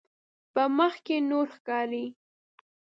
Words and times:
په 0.53 0.63
مخ 0.77 0.93
کې 1.05 1.17
نور 1.29 1.47
ښکاري. 1.55 2.05